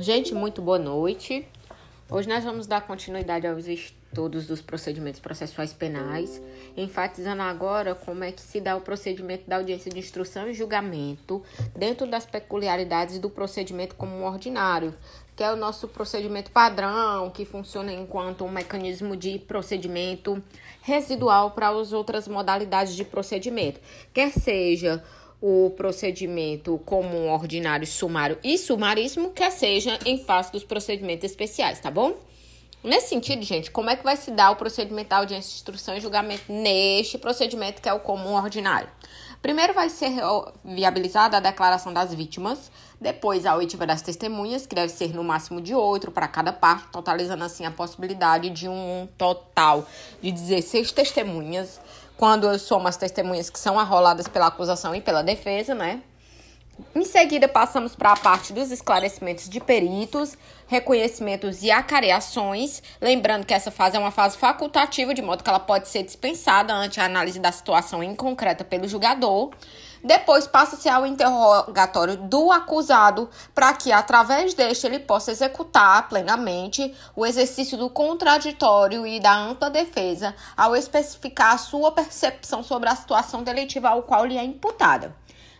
[0.00, 1.44] Gente, muito boa noite.
[2.08, 6.40] Hoje nós vamos dar continuidade aos estudos dos procedimentos processuais penais,
[6.76, 11.42] enfatizando agora como é que se dá o procedimento da audiência de instrução e julgamento
[11.76, 14.94] dentro das peculiaridades do procedimento comum ordinário,
[15.34, 20.40] que é o nosso procedimento padrão, que funciona enquanto um mecanismo de procedimento
[20.80, 23.80] residual para as outras modalidades de procedimento,
[24.14, 25.02] quer seja
[25.40, 31.90] o procedimento comum, ordinário, sumário e sumaríssimo, quer seja em face dos procedimentos especiais, tá
[31.90, 32.14] bom?
[32.82, 35.96] Nesse sentido, gente, como é que vai se dar o procedimento da audiência de instrução
[35.96, 38.88] e julgamento neste procedimento que é o comum ordinário?
[39.42, 40.12] Primeiro vai ser
[40.64, 42.70] viabilizada a declaração das vítimas,
[43.00, 46.88] depois a oitiva das testemunhas, que deve ser no máximo de oito para cada parte,
[46.90, 49.86] totalizando assim a possibilidade de um total
[50.20, 51.80] de 16 testemunhas
[52.18, 56.02] quando somos as testemunhas que são arroladas pela acusação e pela defesa, né?
[56.94, 60.36] Em seguida, passamos para a parte dos esclarecimentos de peritos,
[60.66, 62.82] reconhecimentos e acareações.
[63.00, 66.72] Lembrando que essa fase é uma fase facultativa, de modo que ela pode ser dispensada
[66.72, 69.50] ante a análise da situação em concreta pelo julgador.
[70.02, 77.26] Depois passa-se ao interrogatório do acusado, para que, através deste, ele possa executar plenamente o
[77.26, 83.42] exercício do contraditório e da ampla defesa, ao especificar a sua percepção sobre a situação
[83.42, 85.14] delitiva ao qual lhe é imputada.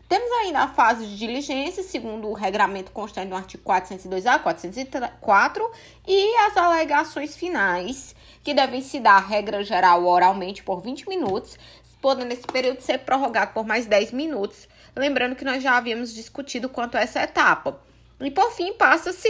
[0.08, 5.70] Temos ainda a fase de diligência, segundo o regramento constante no artigo 402A, 404,
[6.06, 11.58] e as alegações finais, que devem se dar, regra geral, oralmente por 20 minutos,
[12.00, 14.68] podendo esse período ser prorrogado por mais 10 minutos.
[14.94, 17.80] Lembrando que nós já havíamos discutido quanto a essa etapa.
[18.20, 19.28] E por fim, passa-se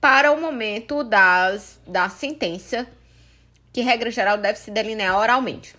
[0.00, 2.86] para o momento das, da sentença,
[3.72, 5.74] que regra geral deve se delinear oralmente.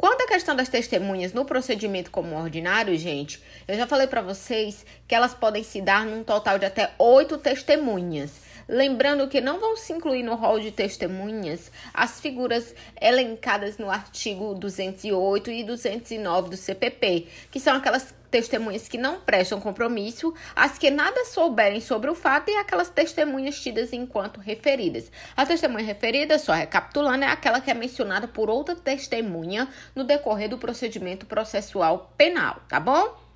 [0.00, 4.86] Quanto à questão das testemunhas no procedimento como ordinário, gente, eu já falei para vocês
[5.06, 8.32] que elas podem se dar num total de até oito testemunhas.
[8.66, 14.54] Lembrando que não vão se incluir no rol de testemunhas as figuras elencadas no artigo
[14.54, 20.90] 208 e 209 do CPP, que são aquelas testemunhas que não prestam compromisso, as que
[20.90, 25.10] nada souberem sobre o fato e aquelas testemunhas tidas enquanto referidas.
[25.36, 30.48] A testemunha referida, só recapitulando, é aquela que é mencionada por outra testemunha no decorrer
[30.48, 33.30] do procedimento processual penal, tá bom?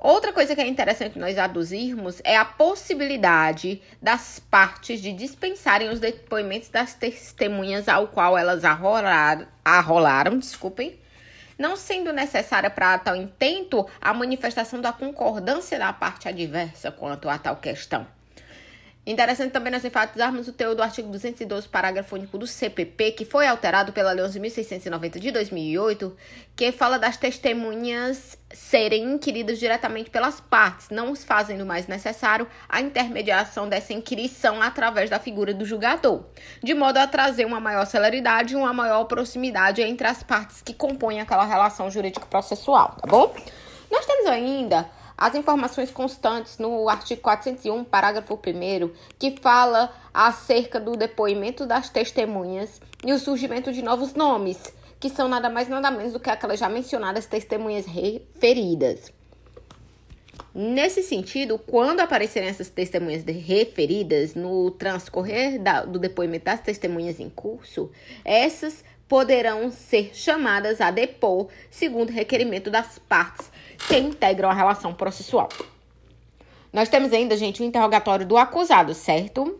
[0.00, 5.98] Outra coisa que é interessante nós aduzirmos é a possibilidade das partes de dispensarem os
[5.98, 10.96] depoimentos das testemunhas ao qual elas arrolaram, arrolaram desculpem,
[11.58, 17.36] não sendo necessária para tal intento a manifestação da concordância da parte adversa quanto a
[17.36, 18.17] tal questão.
[19.08, 23.46] Interessante também nós enfatizarmos o teor do artigo 212, parágrafo único do CPP, que foi
[23.46, 26.14] alterado pela Lei 11.690 de 2008,
[26.54, 33.66] que fala das testemunhas serem inquiridas diretamente pelas partes, não fazendo mais necessário a intermediação
[33.66, 36.24] dessa inquirição através da figura do julgador,
[36.62, 40.74] de modo a trazer uma maior celeridade e uma maior proximidade entre as partes que
[40.74, 43.34] compõem aquela relação jurídico-processual, tá bom?
[43.90, 44.86] Nós temos ainda
[45.18, 52.80] as informações constantes no artigo 401, parágrafo 1, que fala acerca do depoimento das testemunhas
[53.04, 56.60] e o surgimento de novos nomes, que são nada mais nada menos do que aquelas
[56.60, 59.12] já mencionadas testemunhas referidas.
[60.54, 67.28] Nesse sentido, quando aparecerem essas testemunhas referidas no transcorrer da, do depoimento das testemunhas em
[67.28, 67.90] curso,
[68.24, 73.50] essas poderão ser chamadas a depor segundo requerimento das partes
[73.86, 75.48] que integram a relação processual.
[76.72, 79.58] Nós temos ainda, gente, o interrogatório do acusado, certo?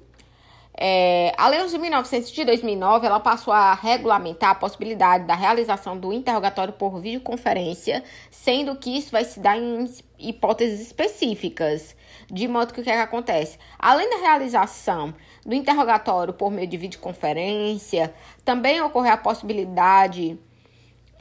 [0.80, 6.12] É, a Lei 11.900 de 2009, ela passou a regulamentar a possibilidade da realização do
[6.12, 11.96] interrogatório por videoconferência, sendo que isso vai se dar em hipóteses específicas.
[12.30, 13.58] De modo que o que, é que acontece?
[13.76, 15.12] Além da realização
[15.44, 18.14] do interrogatório por meio de videoconferência,
[18.44, 20.38] também ocorre a possibilidade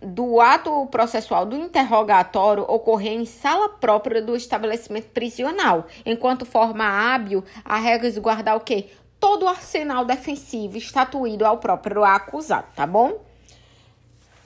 [0.02, 7.44] do ato processual do interrogatório ocorrer em sala própria do estabelecimento prisional, enquanto forma hábil
[7.66, 8.90] a resguardar o quê?
[9.20, 13.20] Todo o arsenal defensivo estatuído ao próprio acusado, tá bom?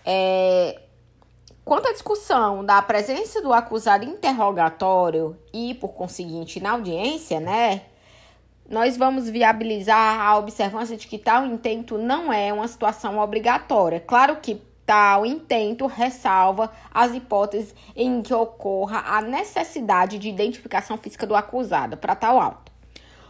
[0.06, 0.80] É...
[1.63, 7.83] Quanto à discussão da presença do acusado interrogatório e, por conseguinte, na audiência, né?
[8.68, 14.00] Nós vamos viabilizar a observância de que tal intento não é uma situação obrigatória.
[14.00, 21.25] Claro que tal intento ressalva as hipóteses em que ocorra a necessidade de identificação física
[21.25, 22.69] do acusado para tal auto.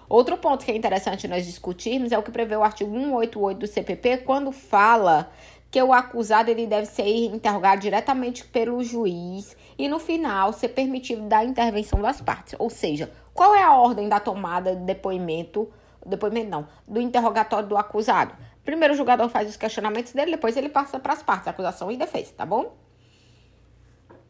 [0.10, 3.68] Outro ponto que é interessante nós discutirmos é o que prevê o artigo 188 do
[3.68, 5.32] CPP quando fala
[5.70, 11.22] que o acusado ele deve ser interrogado diretamente pelo juiz e no final ser permitido
[11.28, 12.56] da intervenção das partes.
[12.58, 15.70] Ou seja, qual é a ordem da tomada de depoimento,
[16.04, 18.34] depoimento não, do interrogatório do acusado?
[18.64, 21.98] Primeiro o julgador faz os questionamentos dele, depois ele passa para as partes, acusação e
[21.98, 22.76] defesa, tá bom?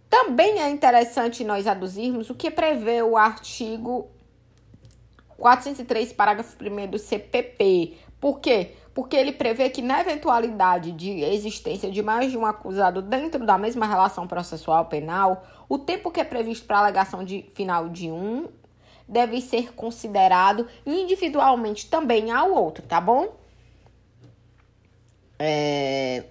[0.09, 4.09] Também é interessante nós aduzirmos o que prevê o artigo
[5.37, 7.97] 403, parágrafo 1 do CPP.
[8.19, 8.75] Por quê?
[8.93, 13.57] Porque ele prevê que na eventualidade de existência de mais de um acusado dentro da
[13.57, 18.11] mesma relação processual penal, o tempo que é previsto para a alegação de final de
[18.11, 18.49] um
[19.07, 23.40] deve ser considerado individualmente também ao outro, tá bom?
[25.43, 26.23] É...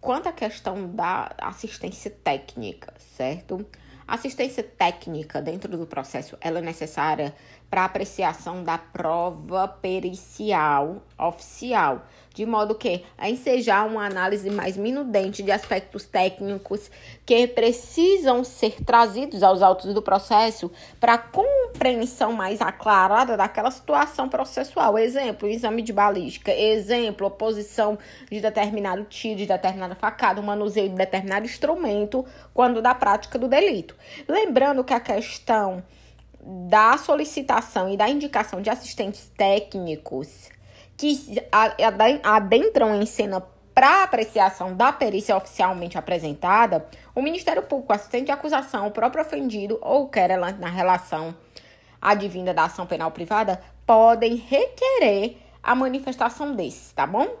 [0.00, 3.64] Quanto à questão da assistência técnica, certo?
[4.08, 7.32] Assistência técnica dentro do processo ela é necessária
[7.72, 12.02] para apreciação da prova pericial oficial,
[12.34, 16.90] de modo que a ensejar uma análise mais minudente de aspectos técnicos
[17.24, 20.70] que precisam ser trazidos aos autos do processo
[21.00, 24.98] para compreensão mais aclarada daquela situação processual.
[24.98, 27.98] Exemplo, exame de balística, exemplo, oposição
[28.30, 32.22] de determinado tiro, de determinada facada, manuseio de determinado instrumento
[32.52, 33.96] quando da prática do delito.
[34.28, 35.82] Lembrando que a questão
[36.42, 40.50] da solicitação e da indicação de assistentes técnicos
[40.96, 41.40] que
[42.22, 43.40] adentram em cena
[43.74, 49.78] para apreciação da perícia oficialmente apresentada, o Ministério Público, assistente de acusação, o próprio ofendido
[49.80, 51.34] ou querelante na relação
[52.00, 57.36] advinda da ação penal privada podem requerer a manifestação desses, tá bom?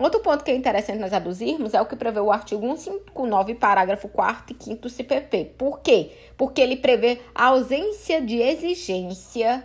[0.00, 4.08] Outro ponto que é interessante nós aduzirmos é o que prevê o artigo 159, parágrafo
[4.08, 5.56] 4 e 5 do CPP.
[5.58, 6.16] Por quê?
[6.38, 9.62] Porque ele prevê a ausência de exigência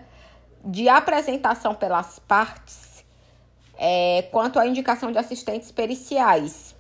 [0.61, 3.05] de apresentação pelas partes
[3.77, 6.75] é, quanto à indicação de assistentes periciais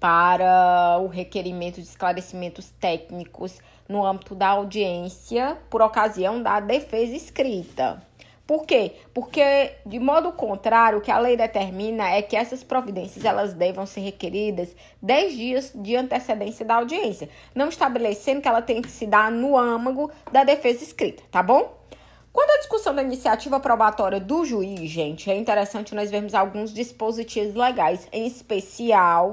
[0.00, 8.05] para o requerimento de esclarecimentos técnicos no âmbito da audiência por ocasião da defesa escrita.
[8.46, 8.92] Por quê?
[9.12, 13.84] Porque, de modo contrário, o que a lei determina é que essas providências elas devam
[13.86, 19.04] ser requeridas 10 dias de antecedência da audiência, não estabelecendo que ela tem que se
[19.04, 21.76] dar no âmago da defesa escrita, tá bom?
[22.32, 27.54] Quando a discussão da iniciativa probatória do juiz, gente, é interessante nós vermos alguns dispositivos
[27.54, 29.32] legais, em especial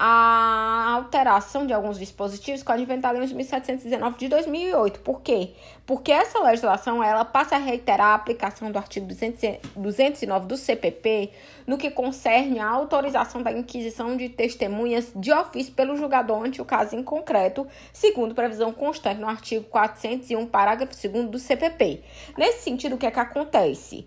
[0.00, 5.00] a alteração de alguns dispositivos da Lei 1719 de 2008.
[5.00, 5.54] Por quê?
[5.84, 11.32] Porque essa legislação ela passa a reiterar a aplicação do artigo 209 do CPP
[11.66, 16.64] no que concerne a autorização da inquisição de testemunhas de ofício pelo julgador ante o
[16.64, 22.04] caso em concreto, segundo previsão constante no artigo 401, parágrafo 2 do CPP.
[22.36, 24.06] Nesse sentido, o que é que acontece?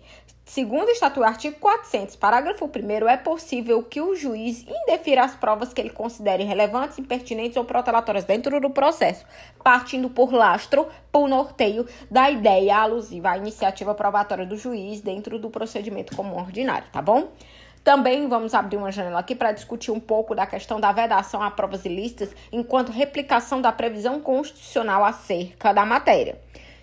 [0.52, 5.72] Segundo o Estatuto, artigo 400, parágrafo 1 é possível que o juiz indefira as provas
[5.72, 9.24] que ele considere relevantes, impertinentes ou protelatórias dentro do processo,
[9.64, 15.48] partindo por lastro, por norteio da ideia alusiva à iniciativa probatória do juiz dentro do
[15.48, 17.32] procedimento comum ordinário, tá bom?
[17.82, 21.50] Também vamos abrir uma janela aqui para discutir um pouco da questão da vedação a
[21.50, 26.38] provas ilícitas enquanto replicação da previsão constitucional acerca da matéria.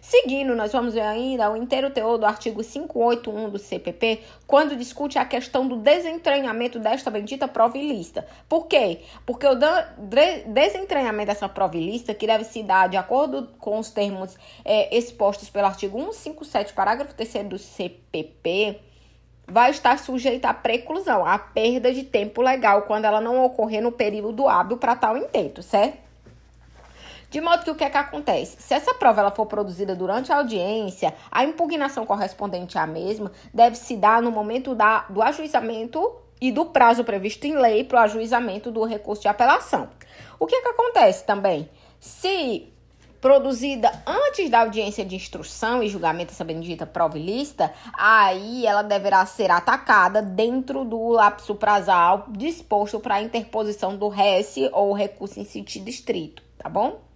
[0.09, 5.19] Seguindo, nós vamos ver ainda o inteiro teor do artigo 581 do CPP, quando discute
[5.19, 8.25] a questão do desentranhamento desta bendita prova ilícita.
[8.49, 9.01] Por quê?
[9.23, 9.53] Porque o
[10.47, 14.35] desentranhamento dessa prova ilícita, que deve se dar de acordo com os termos
[14.65, 18.79] é, expostos pelo artigo 157, parágrafo 3 do CPP,
[19.47, 23.91] vai estar sujeita à preclusão, à perda de tempo legal, quando ela não ocorrer no
[23.91, 26.08] período hábil para tal intento, certo?
[27.29, 28.57] De modo que o que é que acontece?
[28.59, 33.75] Se essa prova ela for produzida durante a audiência, a impugnação correspondente à mesma deve
[33.75, 38.03] se dar no momento da, do ajuizamento e do prazo previsto em lei para o
[38.03, 39.89] ajuizamento do recurso de apelação.
[40.39, 41.69] O que é que acontece também?
[41.99, 42.71] Se
[43.21, 49.25] produzida antes da audiência de instrução e julgamento dessa bendita prova ilícita, aí ela deverá
[49.25, 55.45] ser atacada dentro do lapso prazal disposto para a interposição do RES ou recurso em
[55.45, 57.08] sentido estrito, tá bom?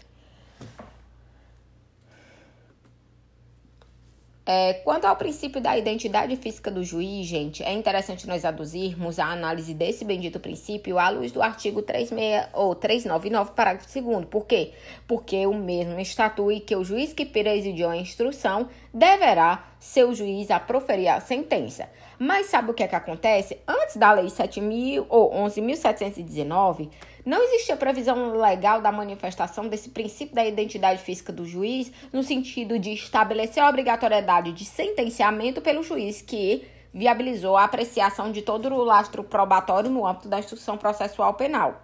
[4.46, 9.28] É, quanto ao princípio da identidade física do juiz, gente, é interessante nós aduzirmos a
[9.28, 14.74] análise desse bendito princípio à luz do artigo 36 ou 399, parágrafo 2 Por quê?
[15.08, 20.52] Porque o mesmo estatui que o juiz que presidiu a instrução deverá ser o juiz
[20.52, 21.88] a proferir a sentença.
[22.20, 23.60] Mas sabe o que é que acontece?
[23.66, 26.90] Antes da lei 7.000 ou 11.719,
[27.26, 32.78] não existia previsão legal da manifestação desse princípio da identidade física do juiz, no sentido
[32.78, 38.84] de estabelecer a obrigatoriedade de sentenciamento pelo juiz que viabilizou a apreciação de todo o
[38.84, 41.82] lastro probatório no âmbito da instrução processual penal.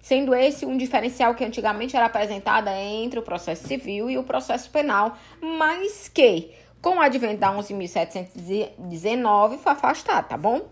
[0.00, 4.70] Sendo esse um diferencial que antigamente era apresentado entre o processo civil e o processo
[4.70, 10.68] penal, mas que, com o advento da 11.719, foi afastado, tá bom?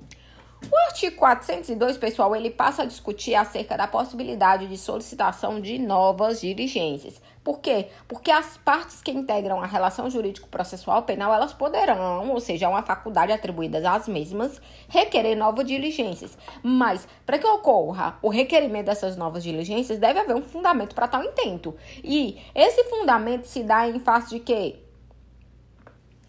[0.70, 6.40] O artigo 402, pessoal, ele passa a discutir acerca da possibilidade de solicitação de novas
[6.40, 7.20] diligências.
[7.42, 7.88] Por quê?
[8.06, 13.32] Porque as partes que integram a relação jurídico-processual penal, elas poderão, ou seja, uma faculdade
[13.32, 16.38] atribuída às mesmas, requerer novas diligências.
[16.62, 21.24] Mas, para que ocorra o requerimento dessas novas diligências, deve haver um fundamento para tal
[21.24, 21.74] intento.
[22.04, 24.76] E esse fundamento se dá em face de quê?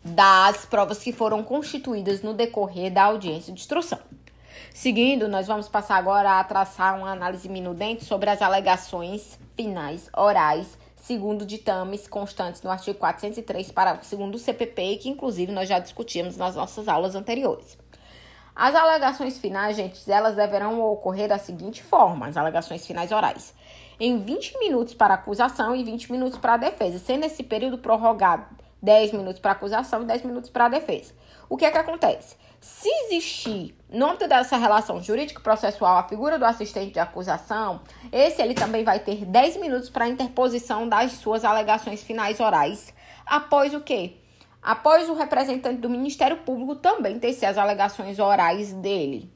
[0.03, 3.99] Das provas que foram constituídas no decorrer da audiência de instrução.
[4.73, 10.77] Seguindo, nós vamos passar agora a traçar uma análise minudente sobre as alegações finais orais,
[10.95, 16.37] segundo ditames constantes no artigo 403, parágrafo segundo do CPP, que inclusive nós já discutimos
[16.37, 17.77] nas nossas aulas anteriores.
[18.55, 23.53] As alegações finais, gente, elas deverão ocorrer da seguinte forma: as alegações finais orais.
[23.99, 28.45] Em 20 minutos para acusação e 20 minutos para a defesa, sendo esse período prorrogado
[28.83, 31.13] 10 minutos para acusação e 10 minutos para a defesa.
[31.49, 32.35] O que é que acontece?
[32.63, 38.53] Se existir, no âmbito dessa relação jurídico-processual, a figura do assistente de acusação, esse ele
[38.53, 42.93] também vai ter 10 minutos para interposição das suas alegações finais orais.
[43.25, 44.15] Após o quê?
[44.61, 49.29] Após o representante do Ministério Público também tecer as alegações orais dele.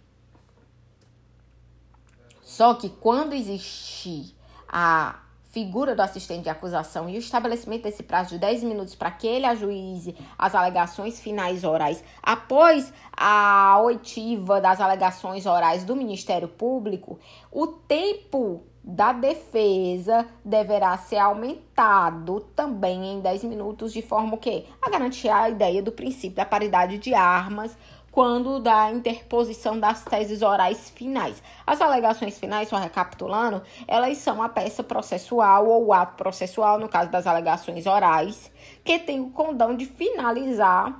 [2.41, 4.33] Só que quando existir
[4.69, 5.19] a
[5.49, 9.27] figura do assistente de acusação e o estabelecimento desse prazo de 10 minutos para que
[9.27, 17.19] ele ajuize as alegações finais orais após a oitiva das alegações orais do Ministério Público,
[17.51, 24.89] o tempo da defesa deverá ser aumentado também em 10 minutos, de forma que a
[24.89, 27.77] garantir a ideia do princípio da paridade de armas
[28.17, 31.39] quando da interposição das teses orais finais.
[31.67, 36.89] As alegações finais, só recapitulando, elas são a peça processual ou o ato processual, no
[36.89, 38.51] caso das alegações orais,
[38.83, 40.99] que tem o condão de finalizar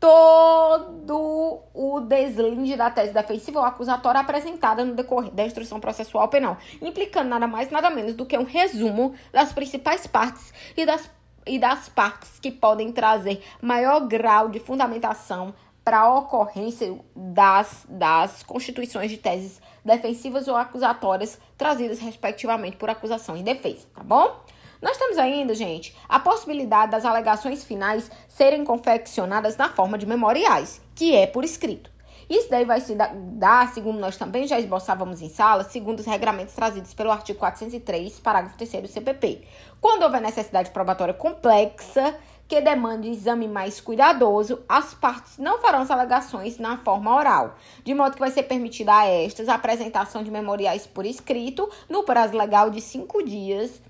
[0.00, 6.58] todo o deslinde da tese defensiva ou acusatória apresentada no decorrer da instrução processual penal,
[6.82, 11.08] implicando nada mais, nada menos do que um resumo das principais partes e das,
[11.46, 15.54] e das partes que podem trazer maior grau de fundamentação
[15.84, 23.36] para a ocorrência das, das constituições de teses defensivas ou acusatórias trazidas respectivamente por acusação
[23.36, 24.40] e defesa, tá bom?
[24.80, 30.80] Nós temos ainda, gente, a possibilidade das alegações finais serem confeccionadas na forma de memoriais,
[30.94, 31.90] que é por escrito.
[32.30, 36.54] Isso daí vai se dar, segundo nós também já esboçávamos em sala, segundo os regramentos
[36.54, 39.42] trazidos pelo artigo 403, parágrafo 3 do CPP.
[39.80, 42.14] Quando houver necessidade probatória complexa
[42.50, 47.54] que demande exame mais cuidadoso, as partes não farão as alegações na forma oral,
[47.84, 52.02] de modo que vai ser permitida a estas a apresentação de memoriais por escrito no
[52.02, 53.80] prazo legal de cinco dias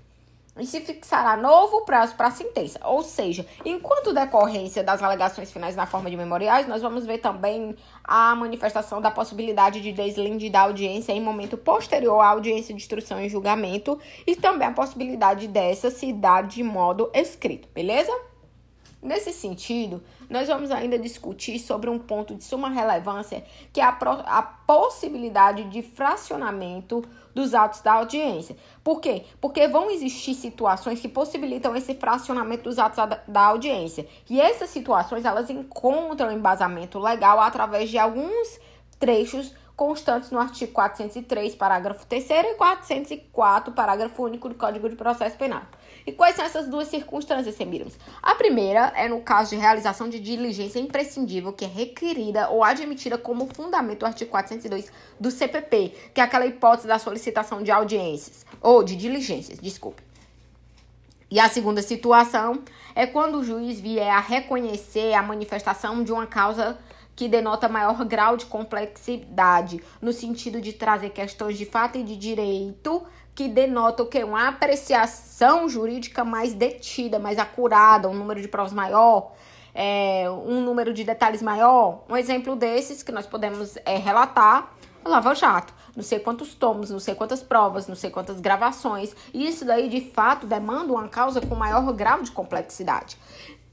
[0.59, 2.79] e se fixará novo prazo para a sentença.
[2.85, 7.75] Ou seja, enquanto decorrência das alegações finais na forma de memoriais, nós vamos ver também
[8.03, 13.19] a manifestação da possibilidade de deslinde da audiência em momento posterior à audiência de instrução
[13.19, 18.30] e julgamento e também a possibilidade dessa se dar de modo escrito, beleza?
[19.01, 23.43] Nesse sentido, nós vamos ainda discutir sobre um ponto de suma relevância,
[23.73, 27.03] que é a, a possibilidade de fracionamento
[27.33, 28.55] dos atos da audiência.
[28.83, 29.25] Por quê?
[29.39, 34.07] Porque vão existir situações que possibilitam esse fracionamento dos atos da, da audiência.
[34.29, 38.59] E essas situações, elas encontram embasamento legal através de alguns
[38.99, 45.35] trechos constantes no artigo 403, parágrafo 3 e 404, parágrafo único do Código de Processo
[45.37, 45.63] Penal.
[46.05, 47.97] E quais são essas duas circunstâncias, Semiramis?
[48.21, 53.17] A primeira é no caso de realização de diligência imprescindível que é requerida ou admitida
[53.17, 58.45] como fundamento do artigo 402 do CPP, que é aquela hipótese da solicitação de audiências,
[58.61, 60.01] ou de diligências, desculpe.
[61.29, 62.61] E a segunda situação
[62.93, 66.77] é quando o juiz vier a reconhecer a manifestação de uma causa
[67.15, 72.17] que denota maior grau de complexidade, no sentido de trazer questões de fato e de
[72.17, 74.23] direito que denota o que?
[74.23, 79.31] Uma apreciação jurídica mais detida, mais acurada, um número de provas maior,
[79.73, 82.03] é, um número de detalhes maior.
[82.09, 84.73] Um exemplo desses que nós podemos é, relatar
[85.03, 85.73] é Lava Jato.
[85.95, 89.15] Não sei quantos tomos, não sei quantas provas, não sei quantas gravações.
[89.33, 93.17] E isso daí, de fato, demanda uma causa com maior grau de complexidade.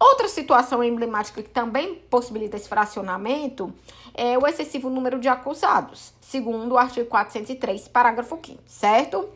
[0.01, 3.73] Outra situação emblemática que também possibilita esse fracionamento
[4.15, 9.29] é o excessivo número de acusados, segundo o artigo 403, parágrafo 5 certo?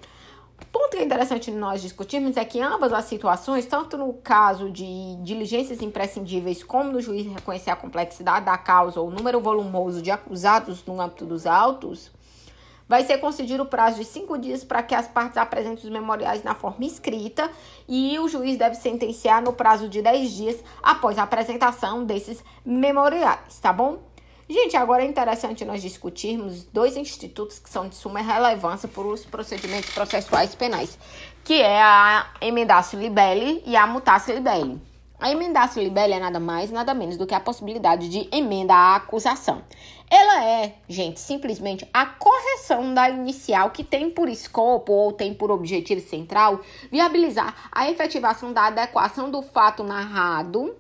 [0.70, 5.16] Ponto que é interessante nós discutirmos é que ambas as situações, tanto no caso de
[5.22, 10.10] diligências imprescindíveis, como no juiz reconhecer a complexidade da causa ou o número volumoso de
[10.10, 12.10] acusados no âmbito dos autos,
[12.88, 16.42] vai ser concedido o prazo de cinco dias para que as partes apresentem os memoriais
[16.42, 17.50] na forma escrita
[17.88, 23.58] e o juiz deve sentenciar no prazo de dez dias após a apresentação desses memoriais,
[23.60, 24.11] tá bom?
[24.48, 29.24] Gente, agora é interessante nós discutirmos dois institutos que são de suma relevância para os
[29.24, 30.98] procedimentos processuais penais,
[31.44, 34.80] que é a emendação libelli e a mutácio libelli.
[35.22, 38.96] A emendação libelli é nada mais, nada menos do que a possibilidade de emenda à
[38.96, 39.62] acusação.
[40.10, 45.52] Ela é, gente, simplesmente a correção da inicial que tem por escopo ou tem por
[45.52, 50.74] objetivo central viabilizar a efetivação da adequação do fato narrado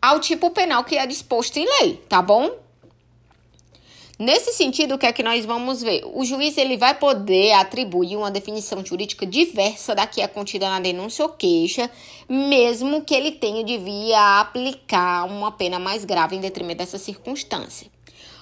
[0.00, 2.50] ao tipo penal que é disposto em lei, tá bom?
[4.18, 6.02] Nesse sentido, o que é que nós vamos ver?
[6.12, 10.80] O juiz ele vai poder atribuir uma definição jurídica diversa da que é contida na
[10.80, 11.88] denúncia ou queixa,
[12.28, 16.98] mesmo que ele tenha de vir a aplicar uma pena mais grave em detrimento dessa
[16.98, 17.88] circunstância.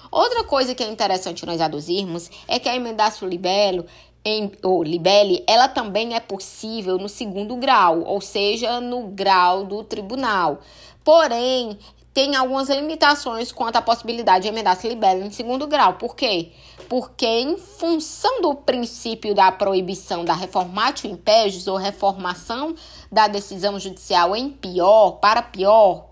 [0.09, 3.85] Outra coisa que é interessante nós aduzirmos é que a emendação libelo
[4.23, 9.83] em, ou libele, ela também é possível no segundo grau, ou seja, no grau do
[9.83, 10.59] tribunal.
[11.03, 11.77] Porém,
[12.13, 15.93] tem algumas limitações quanto à possibilidade de emendar se libelo em segundo grau.
[15.93, 16.51] Por quê?
[16.89, 22.73] Porque, em função do princípio da proibição da reformatio impégios ou reformação
[23.11, 26.07] da decisão judicial em pior, para pior,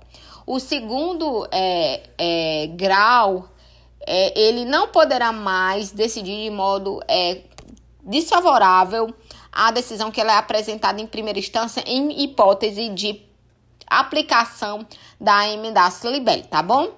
[0.46, 3.50] o segundo é, é, grau
[4.06, 7.42] é, ele não poderá mais decidir de modo é,
[8.06, 9.14] desfavorável
[9.52, 13.22] à decisão que ela é apresentada em primeira instância em hipótese de
[13.88, 14.86] aplicação
[15.20, 16.90] da emendação libelli, tá bom?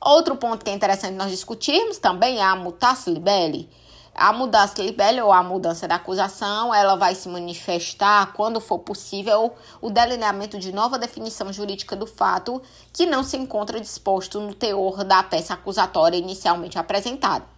[0.00, 3.68] Outro ponto que é interessante nós discutirmos também é a mutácio libelli.
[4.14, 9.54] A mudança libelli ou a mudança da acusação, ela vai se manifestar quando for possível
[9.80, 12.60] o delineamento de nova definição jurídica do fato
[12.92, 17.51] que não se encontra disposto no teor da peça acusatória inicialmente apresentada.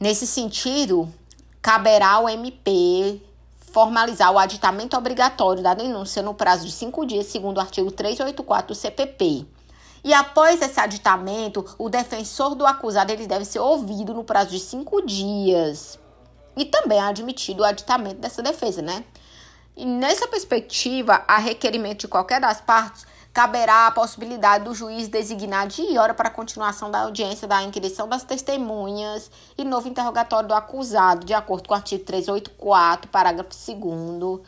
[0.00, 1.12] Nesse sentido,
[1.60, 3.20] caberá ao MP
[3.72, 8.68] formalizar o aditamento obrigatório da denúncia no prazo de cinco dias, segundo o artigo 384
[8.68, 9.46] do CPP.
[10.04, 14.60] E após esse aditamento, o defensor do acusado ele deve ser ouvido no prazo de
[14.60, 15.98] cinco dias.
[16.56, 19.04] E também é admitido o aditamento dessa defesa, né?
[19.76, 23.06] E nessa perspectiva, a requerimento de qualquer das partes,
[23.38, 27.62] caberá a possibilidade do juiz designar dia e hora para a continuação da audiência da
[27.62, 33.50] inquirição das testemunhas e novo interrogatório do acusado, de acordo com o artigo 384, parágrafo
[33.50, 34.40] 2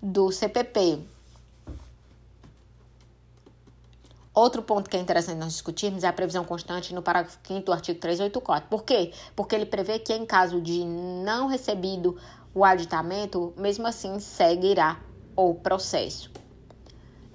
[0.00, 1.00] do CPP.
[4.32, 7.72] Outro ponto que é interessante nós discutirmos é a previsão constante no parágrafo 5 do
[7.72, 8.68] artigo 384.
[8.68, 9.12] Por quê?
[9.34, 12.16] Porque ele prevê que, em caso de não recebido
[12.54, 15.00] o aditamento, mesmo assim seguirá
[15.34, 16.30] o processo.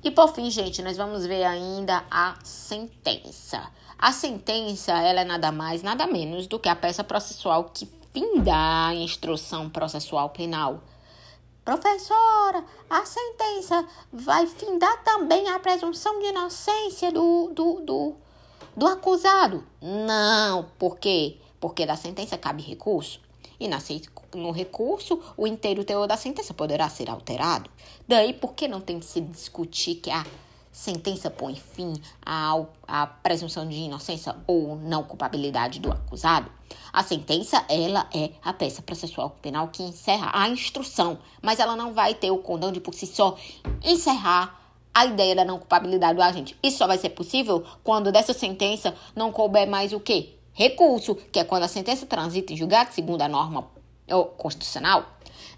[0.03, 3.71] E por fim, gente, nós vamos ver ainda a sentença.
[3.97, 8.51] A sentença, ela é nada mais, nada menos do que a peça processual que finda
[8.87, 10.81] a instrução processual penal.
[11.63, 18.15] Professora, a sentença vai findar também a presunção de inocência do, do, do,
[18.75, 19.63] do acusado?
[19.81, 21.37] Não, por quê?
[21.61, 23.21] Porque da sentença cabe recurso.
[23.63, 27.69] E no recurso, o inteiro teor da sentença poderá ser alterado.
[28.05, 30.25] Daí, por que não tem que se discutir que a
[30.69, 31.93] sentença põe fim
[32.25, 36.51] à presunção de inocência ou não culpabilidade do acusado?
[36.91, 41.93] A sentença, ela é a peça processual penal que encerra a instrução, mas ela não
[41.93, 43.37] vai ter o condão de por si só
[43.81, 44.59] encerrar
[44.93, 46.57] a ideia da não culpabilidade do agente.
[46.61, 50.35] Isso só vai ser possível quando dessa sentença não couber mais o quê?
[50.53, 53.67] Recurso, que é quando a sentença transita em julgado segundo a norma
[54.37, 55.05] constitucional.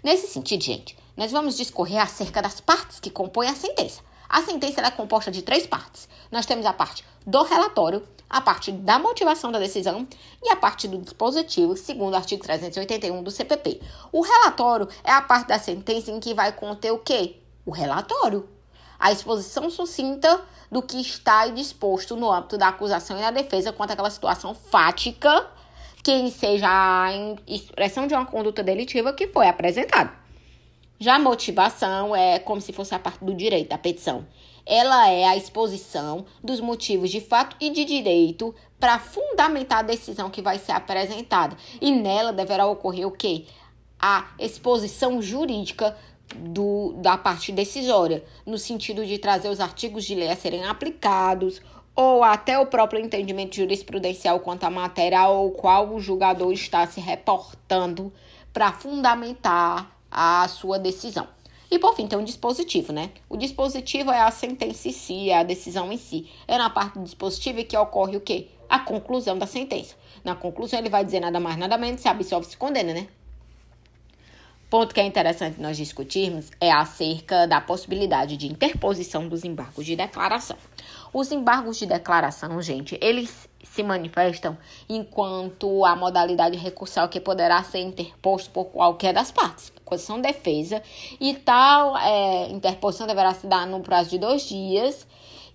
[0.02, 4.00] Nesse sentido, gente, nós vamos discorrer acerca das partes que compõem a sentença.
[4.28, 6.08] A sentença é composta de três partes.
[6.32, 10.06] Nós temos a parte do relatório, a parte da motivação da decisão
[10.42, 13.80] e a parte do dispositivo, segundo o artigo 381 do CPP.
[14.10, 17.36] O relatório é a parte da sentença em que vai conter o quê?
[17.64, 18.48] O relatório.
[18.98, 23.92] A exposição sucinta do que está disposto no âmbito da acusação e da defesa quanto
[23.92, 25.48] àquela situação fática
[26.02, 27.10] que seja a
[27.48, 30.12] expressão de uma conduta delitiva que foi apresentada.
[31.00, 34.24] Já a motivação é como se fosse a parte do direito da petição.
[34.64, 40.30] Ela é a exposição dos motivos de fato e de direito para fundamentar a decisão
[40.30, 41.56] que vai ser apresentada.
[41.80, 43.44] E nela deverá ocorrer o quê?
[43.98, 45.96] A exposição jurídica
[46.34, 51.60] do, da parte decisória, no sentido de trazer os artigos de lei a serem aplicados,
[51.94, 57.00] ou até o próprio entendimento jurisprudencial quanto à matéria ao qual o julgador está se
[57.00, 58.12] reportando
[58.52, 61.26] para fundamentar a sua decisão.
[61.70, 63.10] E por fim, tem um dispositivo, né?
[63.28, 66.30] O dispositivo é a sentença em si, é a decisão em si.
[66.46, 68.48] É na parte do dispositivo que ocorre o quê?
[68.68, 69.96] A conclusão da sentença.
[70.22, 73.08] Na conclusão, ele vai dizer nada mais, nada menos, se absolve, se condena, né?
[74.76, 79.96] Ponto que é interessante nós discutirmos é acerca da possibilidade de interposição dos embargos de
[79.96, 80.58] declaração.
[81.14, 84.54] Os embargos de declaração, gente, eles se manifestam
[84.86, 90.82] enquanto a modalidade recursal que poderá ser interposto por qualquer das partes, acusação defesa,
[91.18, 95.06] e tal é, interposição deverá se dar no prazo de dois dias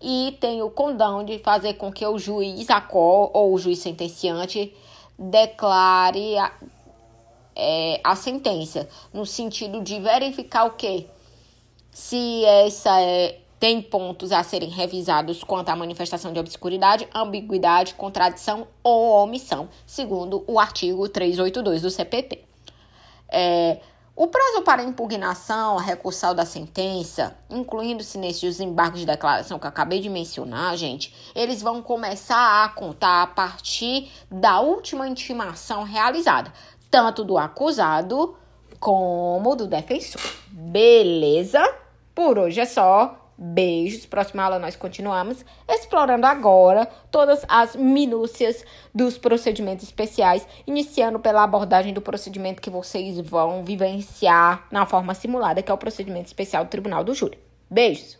[0.02, 4.74] e tem o condão de fazer com que o juiz acol ou o juiz sentenciante
[5.20, 6.52] declare a,
[7.56, 11.08] é, a sentença, no sentido de verificar o que?
[11.92, 18.68] Se essa é, tem pontos a serem revisados quanto à manifestação de obscuridade, ambiguidade, contradição
[18.84, 22.44] ou omissão, segundo o artigo 382 do CPP.
[23.30, 23.78] É,
[24.14, 30.02] o prazo para impugnação recursal da sentença, incluindo-se nesses embargos de declaração que eu acabei
[30.02, 36.52] de mencionar, gente, eles vão começar a contar a partir da última intimação realizada,
[36.92, 38.36] tanto do acusado
[38.80, 40.22] como do defensor.
[40.50, 41.64] Beleza?
[42.14, 43.18] Por hoje é só.
[43.44, 44.06] Beijos.
[44.06, 51.92] Próxima aula nós continuamos explorando agora todas as minúcias dos procedimentos especiais, iniciando pela abordagem
[51.92, 56.70] do procedimento que vocês vão vivenciar na forma simulada, que é o procedimento especial do
[56.70, 57.40] Tribunal do Júri.
[57.68, 58.20] Beijos.